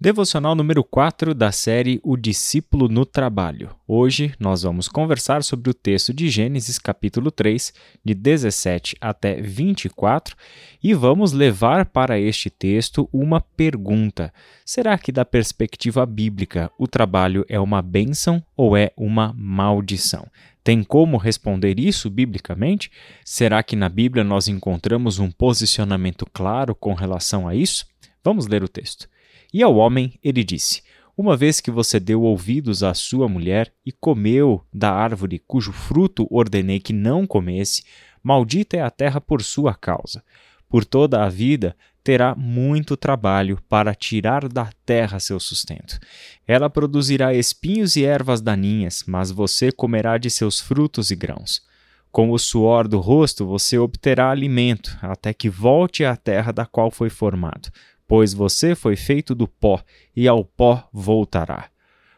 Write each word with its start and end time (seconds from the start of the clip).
Devocional 0.00 0.54
número 0.54 0.84
4 0.84 1.34
da 1.34 1.50
série 1.50 1.98
O 2.04 2.16
Discípulo 2.16 2.88
no 2.88 3.04
Trabalho. 3.04 3.74
Hoje 3.84 4.32
nós 4.38 4.62
vamos 4.62 4.86
conversar 4.86 5.42
sobre 5.42 5.70
o 5.70 5.74
texto 5.74 6.14
de 6.14 6.30
Gênesis, 6.30 6.78
capítulo 6.78 7.32
3, 7.32 7.74
de 8.04 8.14
17 8.14 8.96
até 9.00 9.40
24, 9.40 10.36
e 10.80 10.94
vamos 10.94 11.32
levar 11.32 11.84
para 11.86 12.16
este 12.16 12.48
texto 12.48 13.08
uma 13.12 13.40
pergunta: 13.40 14.32
será 14.64 14.96
que, 14.96 15.10
da 15.10 15.24
perspectiva 15.24 16.06
bíblica, 16.06 16.70
o 16.78 16.86
trabalho 16.86 17.44
é 17.48 17.58
uma 17.58 17.82
bênção 17.82 18.40
ou 18.56 18.76
é 18.76 18.92
uma 18.96 19.34
maldição? 19.36 20.28
Tem 20.62 20.84
como 20.84 21.16
responder 21.16 21.80
isso 21.80 22.08
biblicamente? 22.08 22.88
Será 23.24 23.64
que 23.64 23.74
na 23.74 23.88
Bíblia 23.88 24.22
nós 24.22 24.46
encontramos 24.46 25.18
um 25.18 25.28
posicionamento 25.28 26.24
claro 26.32 26.72
com 26.72 26.94
relação 26.94 27.48
a 27.48 27.54
isso? 27.56 27.84
Vamos 28.22 28.46
ler 28.46 28.62
o 28.62 28.68
texto. 28.68 29.08
E 29.52 29.62
ao 29.62 29.76
homem 29.76 30.18
ele 30.22 30.44
disse: 30.44 30.82
Uma 31.16 31.36
vez 31.36 31.60
que 31.60 31.70
você 31.70 31.98
deu 31.98 32.22
ouvidos 32.22 32.82
à 32.82 32.92
sua 32.94 33.28
mulher 33.28 33.72
e 33.84 33.92
comeu 33.92 34.62
da 34.72 34.92
árvore 34.92 35.38
cujo 35.38 35.72
fruto 35.72 36.26
ordenei 36.30 36.80
que 36.80 36.92
não 36.92 37.26
comesse, 37.26 37.84
maldita 38.22 38.76
é 38.76 38.82
a 38.82 38.90
terra 38.90 39.20
por 39.20 39.42
sua 39.42 39.74
causa. 39.74 40.22
Por 40.68 40.84
toda 40.84 41.24
a 41.24 41.28
vida 41.30 41.74
terá 42.04 42.34
muito 42.34 42.96
trabalho 42.96 43.58
para 43.68 43.94
tirar 43.94 44.48
da 44.48 44.70
terra 44.84 45.18
seu 45.18 45.40
sustento. 45.40 45.98
Ela 46.46 46.68
produzirá 46.68 47.34
espinhos 47.34 47.96
e 47.96 48.04
ervas 48.04 48.40
daninhas, 48.40 49.04
mas 49.06 49.30
você 49.30 49.72
comerá 49.72 50.18
de 50.18 50.30
seus 50.30 50.60
frutos 50.60 51.10
e 51.10 51.16
grãos. 51.16 51.62
Com 52.10 52.30
o 52.30 52.38
suor 52.38 52.88
do 52.88 52.98
rosto 52.98 53.46
você 53.46 53.78
obterá 53.78 54.30
alimento, 54.30 54.96
até 55.02 55.34
que 55.34 55.50
volte 55.50 56.04
à 56.04 56.16
terra 56.16 56.52
da 56.52 56.64
qual 56.64 56.90
foi 56.90 57.10
formado 57.10 57.70
pois 58.08 58.32
você 58.32 58.74
foi 58.74 58.96
feito 58.96 59.34
do 59.34 59.46
pó, 59.46 59.80
e 60.16 60.26
ao 60.26 60.42
pó 60.42 60.88
voltará. 60.90 61.68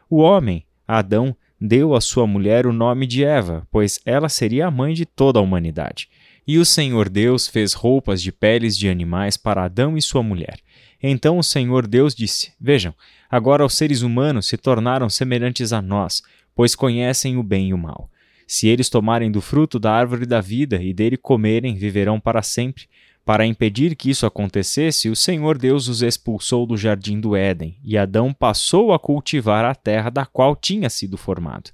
O 0.09 0.17
homem, 0.17 0.65
Adão, 0.87 1.35
deu 1.59 1.93
à 1.93 2.01
sua 2.01 2.25
mulher 2.25 2.65
o 2.65 2.73
nome 2.73 3.05
de 3.05 3.23
Eva, 3.23 3.67
pois 3.69 3.99
ela 4.05 4.29
seria 4.29 4.67
a 4.67 4.71
mãe 4.71 4.93
de 4.93 5.05
toda 5.05 5.37
a 5.37 5.41
humanidade. 5.41 6.09
E 6.47 6.57
o 6.57 6.65
Senhor 6.65 7.07
Deus 7.07 7.47
fez 7.47 7.73
roupas 7.73 8.21
de 8.21 8.31
peles 8.31 8.75
de 8.77 8.89
animais 8.89 9.37
para 9.37 9.65
Adão 9.65 9.95
e 9.95 10.01
sua 10.01 10.23
mulher. 10.23 10.59
Então 11.03 11.37
o 11.37 11.43
Senhor 11.43 11.85
Deus 11.85 12.15
disse: 12.15 12.53
Vejam, 12.59 12.95
agora 13.29 13.65
os 13.65 13.75
seres 13.75 14.01
humanos 14.01 14.47
se 14.47 14.57
tornaram 14.57 15.09
semelhantes 15.09 15.71
a 15.71 15.81
nós, 15.81 16.23
pois 16.55 16.73
conhecem 16.73 17.37
o 17.37 17.43
bem 17.43 17.69
e 17.69 17.73
o 17.73 17.77
mal. 17.77 18.09
Se 18.47 18.67
eles 18.67 18.89
tomarem 18.89 19.31
do 19.31 19.39
fruto 19.39 19.79
da 19.79 19.93
árvore 19.93 20.25
da 20.25 20.41
vida 20.41 20.81
e 20.81 20.93
dele 20.93 21.15
comerem, 21.15 21.75
viverão 21.75 22.19
para 22.19 22.41
sempre. 22.41 22.87
Para 23.23 23.45
impedir 23.45 23.95
que 23.95 24.09
isso 24.09 24.25
acontecesse, 24.25 25.09
o 25.09 25.15
Senhor 25.15 25.57
Deus 25.57 25.87
os 25.87 26.01
expulsou 26.01 26.65
do 26.65 26.75
jardim 26.75 27.19
do 27.19 27.35
Éden, 27.35 27.77
e 27.83 27.97
Adão 27.97 28.33
passou 28.33 28.91
a 28.93 28.99
cultivar 28.99 29.63
a 29.63 29.75
terra 29.75 30.09
da 30.09 30.25
qual 30.25 30.55
tinha 30.55 30.89
sido 30.89 31.17
formado. 31.17 31.69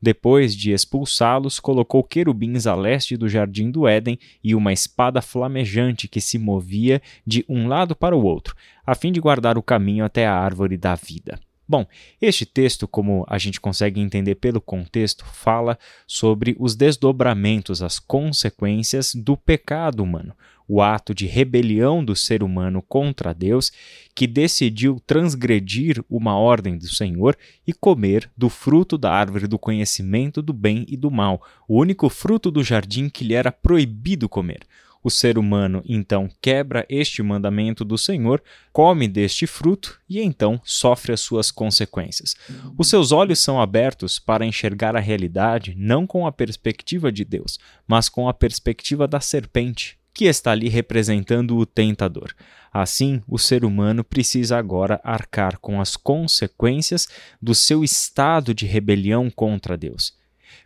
Depois 0.00 0.54
de 0.54 0.72
expulsá-los, 0.72 1.58
colocou 1.58 2.04
querubins 2.04 2.66
a 2.66 2.74
leste 2.74 3.16
do 3.16 3.28
jardim 3.28 3.70
do 3.70 3.86
Éden 3.86 4.18
e 4.42 4.54
uma 4.54 4.72
espada 4.72 5.20
flamejante 5.20 6.06
que 6.06 6.20
se 6.20 6.38
movia 6.38 7.02
de 7.26 7.44
um 7.48 7.66
lado 7.66 7.96
para 7.96 8.16
o 8.16 8.22
outro, 8.22 8.54
a 8.86 8.94
fim 8.94 9.10
de 9.10 9.20
guardar 9.20 9.58
o 9.58 9.62
caminho 9.62 10.04
até 10.04 10.26
a 10.26 10.34
árvore 10.34 10.76
da 10.76 10.94
vida. 10.94 11.38
Bom, 11.68 11.86
este 12.18 12.46
texto, 12.46 12.88
como 12.88 13.26
a 13.28 13.36
gente 13.36 13.60
consegue 13.60 14.00
entender 14.00 14.36
pelo 14.36 14.58
contexto, 14.58 15.22
fala 15.26 15.78
sobre 16.06 16.56
os 16.58 16.74
desdobramentos, 16.74 17.82
as 17.82 17.98
consequências 17.98 19.14
do 19.14 19.36
pecado 19.36 20.02
humano, 20.02 20.32
o 20.66 20.80
ato 20.80 21.14
de 21.14 21.26
rebelião 21.26 22.02
do 22.02 22.16
ser 22.16 22.42
humano 22.42 22.80
contra 22.80 23.34
Deus, 23.34 23.70
que 24.14 24.26
decidiu 24.26 24.98
transgredir 25.06 26.02
uma 26.08 26.38
ordem 26.38 26.78
do 26.78 26.88
Senhor 26.88 27.36
e 27.66 27.74
comer 27.74 28.30
do 28.34 28.48
fruto 28.48 28.96
da 28.96 29.12
árvore 29.12 29.46
do 29.46 29.58
conhecimento 29.58 30.40
do 30.40 30.54
bem 30.54 30.86
e 30.88 30.96
do 30.96 31.10
mal, 31.10 31.42
o 31.68 31.78
único 31.78 32.08
fruto 32.08 32.50
do 32.50 32.64
jardim 32.64 33.10
que 33.10 33.24
lhe 33.24 33.34
era 33.34 33.52
proibido 33.52 34.26
comer. 34.26 34.60
O 35.02 35.10
ser 35.10 35.38
humano 35.38 35.82
então 35.86 36.28
quebra 36.42 36.84
este 36.88 37.22
mandamento 37.22 37.84
do 37.84 37.96
Senhor, 37.96 38.42
come 38.72 39.06
deste 39.06 39.46
fruto 39.46 40.00
e 40.08 40.20
então 40.20 40.60
sofre 40.64 41.12
as 41.12 41.20
suas 41.20 41.50
consequências. 41.50 42.34
Os 42.76 42.88
seus 42.88 43.12
olhos 43.12 43.38
são 43.38 43.60
abertos 43.60 44.18
para 44.18 44.44
enxergar 44.44 44.96
a 44.96 45.00
realidade 45.00 45.74
não 45.76 46.06
com 46.06 46.26
a 46.26 46.32
perspectiva 46.32 47.12
de 47.12 47.24
Deus, 47.24 47.58
mas 47.86 48.08
com 48.08 48.28
a 48.28 48.34
perspectiva 48.34 49.06
da 49.06 49.20
serpente, 49.20 49.98
que 50.12 50.24
está 50.24 50.50
ali 50.50 50.68
representando 50.68 51.56
o 51.56 51.64
tentador. 51.64 52.34
Assim, 52.72 53.22
o 53.26 53.38
ser 53.38 53.64
humano 53.64 54.02
precisa 54.02 54.58
agora 54.58 55.00
arcar 55.04 55.58
com 55.58 55.80
as 55.80 55.96
consequências 55.96 57.06
do 57.40 57.54
seu 57.54 57.84
estado 57.84 58.52
de 58.52 58.66
rebelião 58.66 59.30
contra 59.30 59.76
Deus. 59.76 60.17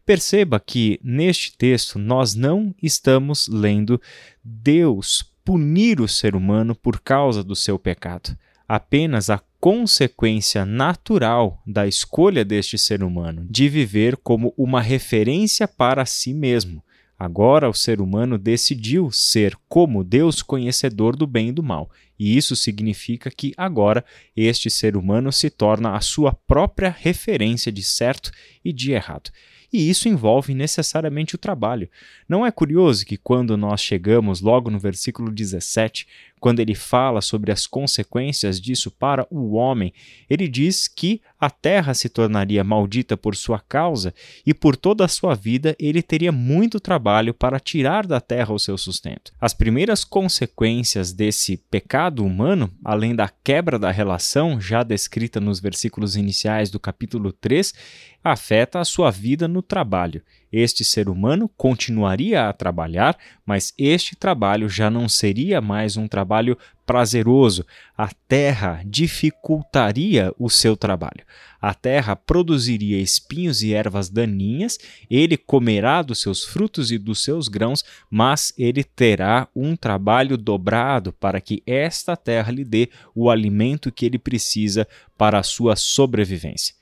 Perceba 0.04 0.58
que 0.58 0.98
neste 1.02 1.56
texto 1.56 1.98
nós 1.98 2.34
não 2.34 2.74
estamos 2.82 3.46
lendo 3.48 4.00
Deus 4.42 5.24
punir 5.44 6.00
o 6.00 6.08
ser 6.08 6.34
humano 6.34 6.74
por 6.74 7.00
causa 7.00 7.42
do 7.42 7.54
seu 7.54 7.78
pecado, 7.78 8.36
apenas 8.66 9.30
a 9.30 9.40
consequência 9.60 10.64
natural 10.64 11.62
da 11.64 11.86
escolha 11.86 12.44
deste 12.44 12.76
ser 12.76 13.04
humano 13.04 13.46
de 13.48 13.68
viver 13.68 14.16
como 14.16 14.52
uma 14.56 14.80
referência 14.80 15.68
para 15.68 16.04
si 16.04 16.34
mesmo. 16.34 16.82
Agora 17.16 17.68
o 17.68 17.74
ser 17.74 18.00
humano 18.00 18.36
decidiu 18.36 19.12
ser 19.12 19.56
como 19.68 20.02
Deus 20.02 20.42
conhecedor 20.42 21.14
do 21.14 21.28
bem 21.28 21.50
e 21.50 21.52
do 21.52 21.62
mal, 21.62 21.88
e 22.18 22.36
isso 22.36 22.54
significa 22.54 23.30
que 23.30 23.52
agora 23.56 24.04
este 24.36 24.70
ser 24.70 24.96
humano 24.96 25.32
se 25.32 25.50
torna 25.50 25.94
a 25.96 26.00
sua 26.00 26.32
própria 26.32 26.94
referência 26.96 27.72
de 27.72 27.82
certo 27.82 28.30
e 28.64 28.72
de 28.72 28.92
errado 28.92 29.30
e 29.72 29.88
isso 29.88 30.08
envolve 30.08 30.54
necessariamente 30.54 31.34
o 31.34 31.38
trabalho. 31.38 31.88
Não 32.28 32.44
é 32.44 32.50
curioso 32.50 33.06
que 33.06 33.16
quando 33.16 33.56
nós 33.56 33.80
chegamos 33.80 34.42
logo 34.42 34.70
no 34.70 34.78
versículo 34.78 35.32
17, 35.32 36.06
quando 36.38 36.60
ele 36.60 36.74
fala 36.74 37.20
sobre 37.20 37.50
as 37.50 37.66
consequências 37.66 38.60
disso 38.60 38.90
para 38.90 39.26
o 39.30 39.54
homem, 39.54 39.94
ele 40.28 40.46
diz 40.46 40.88
que 40.88 41.22
a 41.40 41.48
terra 41.48 41.94
se 41.94 42.08
tornaria 42.08 42.62
maldita 42.62 43.16
por 43.16 43.34
sua 43.34 43.60
causa 43.60 44.12
e 44.44 44.52
por 44.52 44.76
toda 44.76 45.04
a 45.04 45.08
sua 45.08 45.34
vida 45.34 45.74
ele 45.78 46.02
teria 46.02 46.32
muito 46.32 46.78
trabalho 46.78 47.32
para 47.32 47.58
tirar 47.60 48.06
da 48.06 48.20
terra 48.20 48.52
o 48.52 48.58
seu 48.58 48.76
sustento. 48.76 49.32
As 49.40 49.54
primeiras 49.54 50.04
consequências 50.04 51.12
desse 51.12 51.56
pecado 51.56 52.01
humano, 52.24 52.70
além 52.84 53.14
da 53.14 53.28
quebra 53.28 53.78
da 53.78 53.90
relação 53.90 54.60
já 54.60 54.82
descrita 54.82 55.40
nos 55.40 55.60
versículos 55.60 56.16
iniciais 56.16 56.70
do 56.70 56.80
capítulo 56.80 57.32
3, 57.32 57.72
afeta 58.22 58.80
a 58.80 58.84
sua 58.84 59.10
vida 59.10 59.48
no 59.48 59.62
trabalho. 59.62 60.22
Este 60.52 60.84
ser 60.84 61.08
humano 61.08 61.48
continuaria 61.56 62.48
a 62.48 62.52
trabalhar, 62.52 63.16
mas 63.44 63.72
este 63.78 64.14
trabalho 64.14 64.68
já 64.68 64.90
não 64.90 65.08
seria 65.08 65.60
mais 65.60 65.96
um 65.96 66.06
trabalho 66.06 66.58
prazeroso. 66.84 67.64
A 67.96 68.10
terra 68.28 68.82
dificultaria 68.84 70.32
o 70.38 70.50
seu 70.50 70.76
trabalho. 70.76 71.24
A 71.60 71.72
terra 71.72 72.14
produziria 72.14 73.00
espinhos 73.00 73.62
e 73.62 73.72
ervas 73.72 74.10
daninhas, 74.10 74.78
ele 75.08 75.36
comerá 75.36 76.02
dos 76.02 76.20
seus 76.20 76.44
frutos 76.44 76.90
e 76.90 76.98
dos 76.98 77.22
seus 77.22 77.48
grãos, 77.48 77.84
mas 78.10 78.52
ele 78.58 78.82
terá 78.84 79.48
um 79.54 79.76
trabalho 79.76 80.36
dobrado 80.36 81.12
para 81.12 81.40
que 81.40 81.62
esta 81.64 82.16
terra 82.16 82.50
lhe 82.50 82.64
dê 82.64 82.90
o 83.14 83.30
alimento 83.30 83.92
que 83.92 84.04
ele 84.04 84.18
precisa 84.18 84.86
para 85.16 85.38
a 85.38 85.42
sua 85.42 85.76
sobrevivência. 85.76 86.81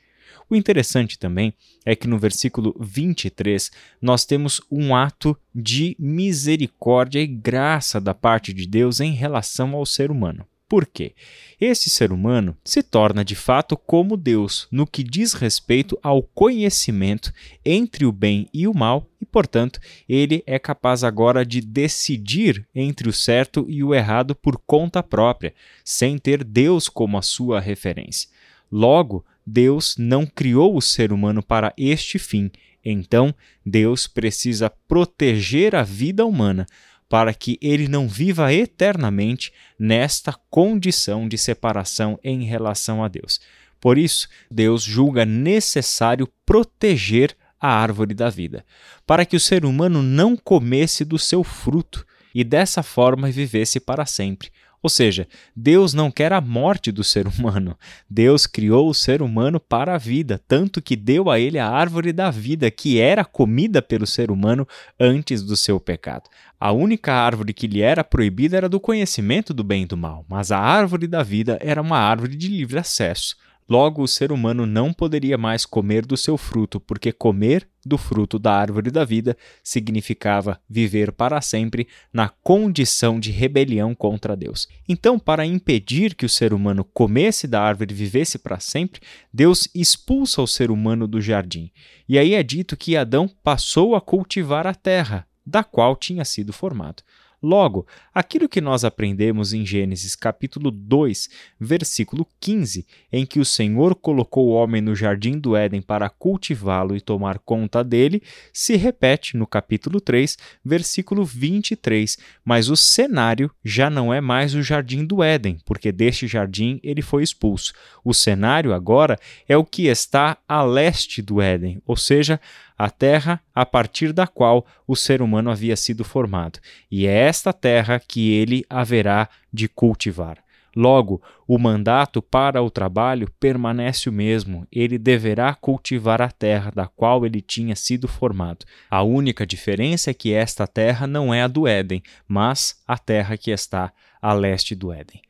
O 0.51 0.57
interessante 0.57 1.17
também 1.17 1.55
é 1.87 1.95
que 1.95 2.09
no 2.09 2.19
versículo 2.19 2.75
23 2.81 3.71
nós 4.03 4.25
temos 4.25 4.61
um 4.69 4.97
ato 4.97 5.37
de 5.55 5.95
misericórdia 5.97 7.21
e 7.21 7.27
graça 7.29 8.01
da 8.01 8.13
parte 8.13 8.53
de 8.53 8.67
Deus 8.67 8.99
em 8.99 9.13
relação 9.13 9.77
ao 9.77 9.87
ser 9.87 10.11
humano. 10.11 10.45
Por 10.69 10.87
quê? 10.87 11.15
Esse 11.61 11.89
ser 11.89 12.13
humano 12.13 12.57
se 12.65 12.83
torna 12.83 13.25
de 13.25 13.35
fato 13.35 13.77
como 13.77 14.17
Deus 14.17 14.67
no 14.71 14.87
que 14.87 15.05
diz 15.05 15.35
respeito 15.35 15.99
ao 16.03 16.23
conhecimento 16.23 17.33
entre 17.65 18.05
o 18.05 18.13
bem 18.13 18.49
e 18.53 18.67
o 18.67 18.75
mal, 18.75 19.09
e 19.21 19.27
portanto 19.27 19.81
ele 20.09 20.43
é 20.47 20.59
capaz 20.59 21.05
agora 21.05 21.45
de 21.45 21.61
decidir 21.61 22.67
entre 22.75 23.09
o 23.09 23.13
certo 23.13 23.67
e 23.69 23.83
o 23.83 23.95
errado 23.95 24.35
por 24.35 24.61
conta 24.65 25.03
própria, 25.03 25.55
sem 25.85 26.19
ter 26.19 26.43
Deus 26.43 26.89
como 26.89 27.19
a 27.19 27.23
sua 27.23 27.61
referência. 27.61 28.29
Logo, 28.71 29.25
Deus 29.53 29.97
não 29.99 30.25
criou 30.25 30.77
o 30.77 30.81
ser 30.81 31.13
humano 31.13 31.43
para 31.43 31.75
este 31.77 32.19
fim. 32.19 32.51
Então, 32.85 33.35
Deus 33.67 34.07
precisa 34.07 34.71
proteger 34.89 35.75
a 35.75 35.83
vida 35.83 36.25
humana 36.25 36.67
para 37.09 37.35
que 37.35 37.59
ele 37.61 37.89
não 37.89 38.07
viva 38.07 38.55
eternamente 38.55 39.53
nesta 39.77 40.33
condição 40.49 41.27
de 41.27 41.37
separação 41.37 42.17
em 42.23 42.45
relação 42.45 43.03
a 43.03 43.09
Deus. 43.09 43.41
Por 43.81 43.99
isso, 43.99 44.29
Deus 44.49 44.85
julga 44.85 45.25
necessário 45.25 46.29
proteger 46.47 47.37
a 47.61 47.69
árvore 47.69 48.15
da 48.15 48.31
vida, 48.31 48.65
para 49.05 49.27
que 49.27 49.37
o 49.37 49.41
ser 49.41 49.65
humano 49.65 50.01
não 50.01 50.37
comesse 50.37 51.05
do 51.05 51.19
seu 51.19 51.43
fruto 51.43 52.07
e 52.33 52.45
dessa 52.45 52.83
forma 52.83 53.31
vivesse 53.31 53.81
para 53.81 54.07
sempre. 54.07 54.51
Ou 54.83 54.89
seja, 54.89 55.29
Deus 55.55 55.93
não 55.93 56.11
quer 56.11 56.33
a 56.33 56.41
morte 56.41 56.91
do 56.91 57.05
ser 57.05 57.27
humano. 57.29 57.77
Deus 58.09 58.47
criou 58.47 58.89
o 58.89 58.95
ser 58.95 59.21
humano 59.21 59.61
para 59.61 59.95
a 59.95 59.99
vida, 59.99 60.41
tanto 60.49 60.81
que 60.81 60.97
deu 60.97 61.31
a 61.31 61.39
ele 61.39 61.59
a 61.59 61.69
árvore 61.69 62.13
da 62.13 62.31
vida, 62.31 62.71
que 62.71 62.99
era 62.99 63.25
comida 63.25 63.83
pelo 63.83 64.07
ser 64.07 64.31
humano 64.31 64.67
antes 64.99 65.43
do 65.43 65.57
seu 65.57 65.79
pecado. 65.79 66.31
A 66.59 66.73
única 66.73 67.13
árvore 67.13 67.53
que 67.53 67.67
lhe 67.67 67.83
era 67.83 68.03
proibida 68.03 68.57
era 68.57 68.69
do 68.69 68.81
conhecimento 68.81 69.53
do 69.53 69.63
bem 69.63 69.83
e 69.83 69.87
do 69.87 69.97
mal, 69.97 70.25
mas 70.29 70.51
a 70.51 70.59
árvore 70.59 71.07
da 71.07 71.23
vida 71.23 71.59
era 71.61 71.81
uma 71.81 71.99
árvore 71.99 72.35
de 72.35 72.49
livre 72.49 72.79
acesso. 72.79 73.37
Logo, 73.71 74.03
o 74.03 74.09
ser 74.09 74.33
humano 74.33 74.67
não 74.67 74.93
poderia 74.93 75.39
mais 75.39 75.65
comer 75.65 76.05
do 76.05 76.17
seu 76.17 76.37
fruto, 76.37 76.81
porque 76.81 77.13
comer 77.13 77.69
do 77.87 77.97
fruto 77.97 78.37
da 78.37 78.53
árvore 78.53 78.91
da 78.91 79.05
vida 79.05 79.37
significava 79.63 80.61
viver 80.69 81.13
para 81.13 81.41
sempre 81.41 81.87
na 82.13 82.29
condição 82.29 83.21
de 83.21 83.31
rebelião 83.31 83.95
contra 83.95 84.37
Deus. 84.37 84.67
Então, 84.89 85.21
para 85.21 85.47
impedir 85.47 86.17
que 86.17 86.27
o 86.27 86.29
ser 86.29 86.53
humano 86.53 86.83
comesse 86.83 87.47
da 87.47 87.63
árvore 87.63 87.95
e 87.95 87.97
vivesse 87.97 88.41
para 88.41 88.59
sempre, 88.59 89.03
Deus 89.33 89.69
expulsa 89.73 90.43
o 90.43 90.49
ser 90.49 90.73
humano 90.73 91.07
do 91.07 91.21
jardim. 91.21 91.71
E 92.09 92.19
aí 92.19 92.35
é 92.35 92.43
dito 92.43 92.77
que 92.77 92.97
Adão 92.97 93.29
passou 93.41 93.95
a 93.95 94.01
cultivar 94.01 94.67
a 94.67 94.75
terra, 94.75 95.29
da 95.47 95.63
qual 95.63 95.95
tinha 95.95 96.25
sido 96.25 96.53
formado. 96.53 97.05
Logo, 97.43 97.87
aquilo 98.13 98.49
que 98.49 98.61
nós 98.61 98.85
aprendemos 98.85 99.55
em 99.55 99.65
Gênesis 99.65 100.15
capítulo 100.15 100.71
2, 100.71 101.31
versículo 101.59 102.27
15, 102.39 102.87
em 103.11 103.25
que 103.25 103.41
o 103.41 103.47
Senhor 103.47 103.95
colocou 103.95 104.49
o 104.49 104.53
homem 104.53 104.83
no 104.83 104.95
jardim 104.95 105.39
do 105.39 105.57
Éden 105.57 105.81
para 105.81 106.11
cultivá-lo 106.11 106.95
e 106.95 107.01
tomar 107.01 107.39
conta 107.39 107.83
dele, 107.83 108.23
se 108.53 108.77
repete 108.77 109.39
no 109.39 109.47
capítulo 109.47 110.03
3, 110.03 110.37
versículo 110.63 111.25
23, 111.25 112.19
mas 112.45 112.69
o 112.69 112.77
cenário 112.77 113.51
já 113.65 113.89
não 113.89 114.13
é 114.13 114.21
mais 114.21 114.55
o 114.55 114.63
jardim 114.63 115.07
do 115.07 115.23
Éden, 115.23 115.59
porque 115.65 115.91
deste 115.91 116.27
jardim 116.27 116.79
ele 116.83 117.01
foi 117.01 117.23
expulso. 117.23 117.73
O 118.05 118.13
cenário 118.13 118.75
agora 118.75 119.19
é 119.49 119.57
o 119.57 119.65
que 119.65 119.87
está 119.87 120.37
a 120.47 120.63
leste 120.63 121.23
do 121.23 121.41
Éden, 121.41 121.81
ou 121.87 121.97
seja, 121.97 122.39
a 122.81 122.89
terra 122.89 123.43
a 123.55 123.67
partir 123.67 124.11
da 124.11 124.27
qual 124.27 124.67
o 124.89 124.97
ser 124.97 125.21
humano 125.21 125.51
havia 125.51 125.77
sido 125.77 126.03
formado, 126.03 126.59
e 126.91 127.07
é 127.07 127.13
esta 127.13 127.53
terra 127.53 128.01
que 128.01 128.33
ele 128.33 128.65
haverá 128.71 129.29
de 129.53 129.69
cultivar. 129.69 130.39
Logo, 130.75 131.21
o 131.47 131.59
mandato 131.59 132.23
para 132.23 132.63
o 132.63 132.71
trabalho 132.71 133.31
permanece 133.39 134.09
o 134.09 134.13
mesmo, 134.13 134.67
ele 134.73 134.97
deverá 134.97 135.55
cultivar 135.55 136.23
a 136.23 136.31
terra 136.31 136.73
da 136.75 136.87
qual 136.87 137.27
ele 137.27 137.43
tinha 137.43 137.77
sido 137.77 138.09
formado. 138.09 138.65
A 138.89 139.03
única 139.03 139.47
diferença 139.47 140.11
é 140.11 140.15
que 140.15 140.33
esta 140.33 140.67
terra 140.67 141.07
não 141.07 141.35
é 141.35 141.43
a 141.43 141.49
do 141.49 141.69
Éden, 141.69 142.03
mas 142.27 142.81
a 142.89 142.97
terra 142.97 143.37
que 143.37 143.51
está 143.51 143.93
a 144.23 144.33
leste 144.33 144.75
do 144.75 144.91
Éden. 144.91 145.21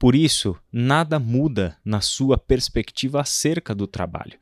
Por 0.00 0.14
isso, 0.14 0.56
nada 0.72 1.18
muda 1.18 1.76
na 1.84 2.00
sua 2.00 2.38
perspectiva 2.38 3.20
acerca 3.20 3.74
do 3.74 3.86
trabalho. 3.86 4.38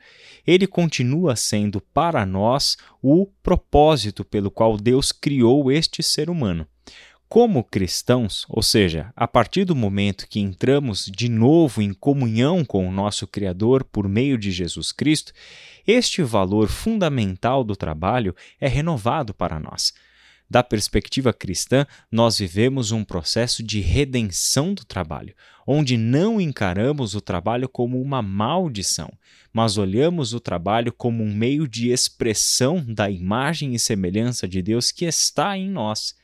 Ele 0.47 0.69
continua 0.69 1.35
sendo 1.35 1.81
para 1.81 2.25
nós 2.25 2.77
o 3.03 3.27
propósito 3.43 4.25
pelo 4.25 4.53
qual 4.53 4.77
Deus 4.77 5.11
criou 5.11 5.73
este 5.73 6.01
ser 6.01 6.31
humano. 6.31 6.65
Como 7.29 7.65
cristãos, 7.65 8.47
ou 8.49 8.63
seja, 8.63 9.13
a 9.17 9.27
partir 9.27 9.65
do 9.65 9.75
momento 9.75 10.29
que 10.29 10.39
entramos 10.39 11.07
de 11.07 11.29
novo 11.29 11.83
em 11.83 11.93
comunhão 11.93 12.65
com 12.65 12.89
o 12.89 12.93
nosso 12.93 13.27
Criador 13.27 13.83
por 13.83 14.09
meio 14.09 14.39
de 14.39 14.53
Jesus 14.53 14.93
Cristo, 14.93 15.33
este 15.85 16.23
valor 16.23 16.69
fundamental 16.69 17.65
do 17.65 17.75
trabalho 17.75 18.33
é 18.61 18.69
renovado 18.69 19.35
para 19.35 19.59
nós. 19.59 19.93
Da 20.51 20.63
perspectiva 20.63 21.31
cristã, 21.31 21.87
nós 22.11 22.39
vivemos 22.39 22.91
um 22.91 23.05
processo 23.05 23.63
de 23.63 23.81
redenção 23.81 24.73
do 24.73 24.83
trabalho, 24.83 25.35
onde 25.67 25.99
não 25.99 26.41
encaramos 26.41 27.15
o 27.15 27.21
trabalho 27.21 27.69
como 27.69 28.01
uma 28.01 28.23
maldição, 28.23 29.13
mas 29.53 29.77
olhamos 29.77 30.33
o 30.33 30.41
trabalho 30.41 30.91
como 30.91 31.23
um 31.23 31.35
meio 31.35 31.69
de 31.69 31.91
expressão 31.91 32.83
da 32.83 33.11
imagem 33.11 33.75
e 33.75 33.79
semelhança 33.79 34.49
de 34.49 34.63
Deus 34.63 34.91
que 34.91 35.05
está 35.05 35.55
em 35.59 35.69
nós. 35.69 36.15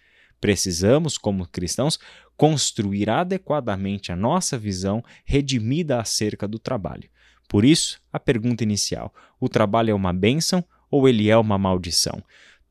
Precisamos, 0.41 1.19
como 1.19 1.47
cristãos, 1.47 1.99
construir 2.35 3.11
adequadamente 3.11 4.11
a 4.11 4.17
nossa 4.17 4.57
visão 4.57 5.05
redimida 5.27 6.01
acerca 6.01 6.49
do 6.49 6.59
trabalho. 6.59 7.11
Por 7.47 7.63
isso, 7.63 8.01
a 8.11 8.19
pergunta 8.19 8.65
inicial: 8.65 9.15
o 9.39 9.51
trabalho 9.51 9.91
é 9.91 9.95
uma 9.95 10.15
bênção 10.15 10.65
ou 10.91 11.07
ele 11.07 11.29
é 11.29 11.37
uma 11.37 11.59
maldição? 11.59 12.23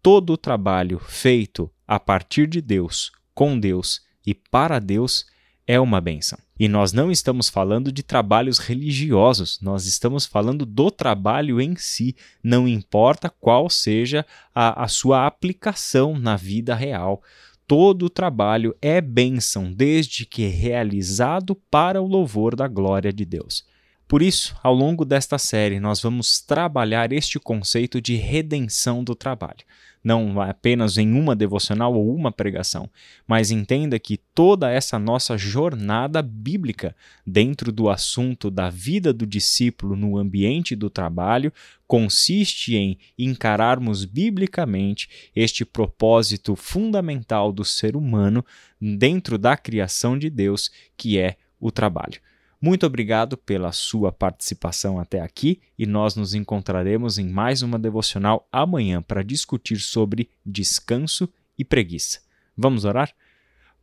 Todo 0.03 0.33
o 0.33 0.37
trabalho 0.37 0.99
feito 0.99 1.71
a 1.87 1.97
partir 1.97 2.45
de 2.45 2.59
Deus, 2.61 3.09
com 3.33 3.57
Deus 3.57 4.01
e 4.27 4.35
para 4.35 4.77
Deus 4.77 5.25
é 5.65 5.79
uma 5.79 6.01
benção. 6.01 6.37
E 6.59 6.67
nós 6.67 6.91
não 6.91 7.09
estamos 7.09 7.47
falando 7.47 7.89
de 7.89 8.03
trabalhos 8.03 8.59
religiosos, 8.59 9.59
nós 9.61 9.85
estamos 9.85 10.25
falando 10.25 10.65
do 10.65 10.91
trabalho 10.91 11.61
em 11.61 11.77
si, 11.77 12.17
não 12.43 12.67
importa 12.67 13.29
qual 13.29 13.69
seja 13.69 14.25
a, 14.53 14.83
a 14.83 14.87
sua 14.89 15.25
aplicação 15.25 16.19
na 16.19 16.35
vida 16.35 16.75
real. 16.75 17.23
Todo 17.65 18.09
trabalho 18.09 18.75
é 18.81 18.99
bênção, 18.99 19.71
desde 19.73 20.25
que 20.25 20.45
realizado 20.47 21.55
para 21.71 22.01
o 22.01 22.07
louvor 22.07 22.57
da 22.57 22.67
glória 22.67 23.13
de 23.13 23.23
Deus. 23.23 23.63
Por 24.07 24.21
isso, 24.21 24.55
ao 24.61 24.73
longo 24.73 25.05
desta 25.05 25.37
série, 25.37 25.79
nós 25.79 26.01
vamos 26.01 26.41
trabalhar 26.41 27.11
este 27.11 27.39
conceito 27.39 28.01
de 28.01 28.15
redenção 28.15 29.03
do 29.03 29.15
trabalho. 29.15 29.65
Não 30.03 30.41
apenas 30.41 30.97
em 30.97 31.13
uma 31.13 31.33
devocional 31.33 31.93
ou 31.95 32.13
uma 32.13 32.29
pregação, 32.29 32.89
mas 33.25 33.51
entenda 33.51 33.97
que 33.97 34.17
toda 34.17 34.69
essa 34.69 34.99
nossa 34.99 35.37
jornada 35.37 36.21
bíblica 36.21 36.93
dentro 37.25 37.71
do 37.71 37.89
assunto 37.89 38.51
da 38.51 38.69
vida 38.69 39.13
do 39.13 39.25
discípulo 39.25 39.95
no 39.95 40.17
ambiente 40.17 40.75
do 40.75 40.89
trabalho 40.89 41.53
consiste 41.87 42.75
em 42.75 42.97
encararmos 43.17 44.03
biblicamente 44.03 45.31
este 45.33 45.63
propósito 45.63 46.53
fundamental 46.53 47.53
do 47.53 47.63
ser 47.63 47.95
humano 47.95 48.45
dentro 48.79 49.37
da 49.37 49.55
criação 49.55 50.19
de 50.19 50.29
Deus, 50.29 50.69
que 50.97 51.17
é 51.17 51.37
o 51.57 51.71
trabalho. 51.71 52.19
Muito 52.65 52.85
obrigado 52.85 53.35
pela 53.35 53.73
sua 53.73 54.09
participação 54.09 54.97
até 54.97 55.19
aqui 55.19 55.59
e 55.77 55.85
nós 55.85 56.15
nos 56.15 56.33
encontraremos 56.33 57.17
em 57.17 57.27
mais 57.27 57.61
uma 57.61 57.77
devocional 57.77 58.47
amanhã 58.49 59.01
para 59.01 59.21
discutir 59.21 59.81
sobre 59.81 60.29
descanso 60.45 61.27
e 61.59 61.65
preguiça. 61.65 62.21
Vamos 62.55 62.85
orar? 62.85 63.13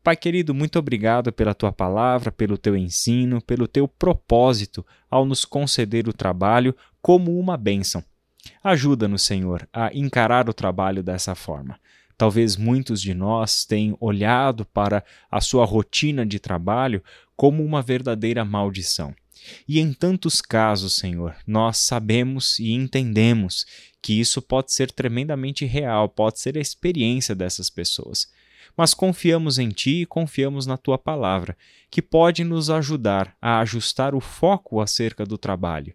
Pai 0.03 0.17
querido, 0.17 0.55
muito 0.55 0.79
obrigado 0.79 1.31
pela 1.31 1.53
tua 1.53 1.71
palavra, 1.71 2.33
pelo 2.33 2.57
teu 2.57 2.75
ensino, 2.75 3.43
pelo 3.43 3.69
teu 3.69 3.87
propósito 3.87 4.83
ao 5.11 5.27
nos 5.27 5.45
conceder 5.45 6.09
o 6.09 6.15
trabalho 6.15 6.75
como 7.03 7.39
uma 7.39 7.59
bênção. 7.59 8.03
Ajuda-nos, 8.65 9.21
Senhor, 9.21 9.69
a 9.75 9.95
encarar 9.95 10.49
o 10.49 10.55
trabalho 10.55 11.03
dessa 11.03 11.35
forma. 11.35 11.79
Talvez 12.21 12.55
muitos 12.55 13.01
de 13.01 13.15
nós 13.15 13.65
tenham 13.65 13.97
olhado 13.99 14.67
para 14.67 15.03
a 15.31 15.41
sua 15.41 15.65
rotina 15.65 16.27
de 16.27 16.39
trabalho 16.39 17.03
como 17.35 17.65
uma 17.65 17.81
verdadeira 17.81 18.45
maldição. 18.45 19.15
E 19.67 19.81
em 19.81 19.95
tantos 19.95 20.43
casos, 20.43 20.97
Senhor, 20.97 21.35
nós 21.47 21.79
sabemos 21.79 22.59
e 22.59 22.73
entendemos 22.73 23.65
que 24.03 24.21
isso 24.21 24.43
pode 24.43 24.71
ser 24.71 24.93
tremendamente 24.93 25.65
real, 25.65 26.11
pode 26.11 26.41
ser 26.41 26.59
a 26.59 26.61
experiência 26.61 27.35
dessas 27.35 27.71
pessoas. 27.71 28.31
Mas 28.77 28.93
confiamos 28.93 29.59
em 29.59 29.71
Ti 29.71 30.03
e 30.03 30.07
confiamos 30.07 30.67
na 30.67 30.77
Tua 30.77 30.99
palavra, 30.99 31.57
que 31.91 32.03
pode 32.03 32.45
nos 32.45 32.69
ajudar 32.69 33.35
a 33.41 33.61
ajustar 33.61 34.15
o 34.15 34.21
foco 34.21 34.83
acerca 34.83 35.25
do 35.25 35.39
trabalho, 35.39 35.95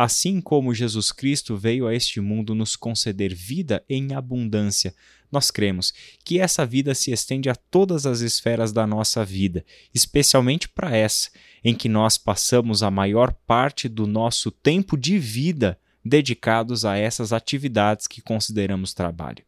Assim 0.00 0.40
como 0.40 0.72
Jesus 0.72 1.10
Cristo 1.10 1.56
veio 1.56 1.88
a 1.88 1.92
este 1.92 2.20
mundo 2.20 2.54
nos 2.54 2.76
conceder 2.76 3.34
vida 3.34 3.84
em 3.88 4.14
abundância, 4.14 4.94
nós 5.28 5.50
cremos 5.50 5.92
que 6.24 6.38
essa 6.38 6.64
vida 6.64 6.94
se 6.94 7.10
estende 7.10 7.50
a 7.50 7.56
todas 7.56 8.06
as 8.06 8.20
esferas 8.20 8.70
da 8.70 8.86
nossa 8.86 9.24
vida, 9.24 9.64
especialmente 9.92 10.68
para 10.68 10.96
essa, 10.96 11.30
em 11.64 11.74
que 11.74 11.88
nós 11.88 12.16
passamos 12.16 12.80
a 12.80 12.92
maior 12.92 13.32
parte 13.44 13.88
do 13.88 14.06
nosso 14.06 14.52
tempo 14.52 14.96
de 14.96 15.18
vida 15.18 15.76
dedicados 16.04 16.84
a 16.84 16.96
essas 16.96 17.32
atividades 17.32 18.06
que 18.06 18.22
consideramos 18.22 18.94
trabalho. 18.94 19.44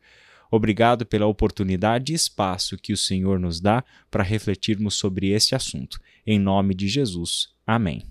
Obrigado 0.50 1.07
pela 1.07 1.26
oportunidade 1.26 2.11
e 2.11 2.16
espaço 2.16 2.76
que 2.76 2.92
o 2.92 2.97
Senhor 2.97 3.38
nos 3.38 3.61
dá 3.61 3.85
para 4.11 4.25
refletirmos 4.25 4.97
sobre 4.97 5.28
este 5.28 5.54
assunto. 5.54 6.00
Em 6.26 6.40
nome 6.40 6.75
de 6.75 6.88
Jesus. 6.88 7.50
Amém. 7.64 8.10